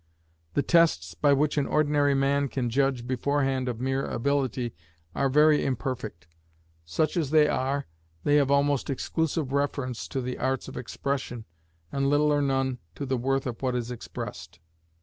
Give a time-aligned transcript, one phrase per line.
[0.55, 4.73] The tests by which an ordinary man can judge beforehand of mere ability
[5.13, 6.25] are very imperfect;
[6.83, 7.85] such as they are,
[8.23, 11.45] they have almost exclusive reference to the arts of expression,
[11.91, 14.57] and little or none to the worth of what is expressed.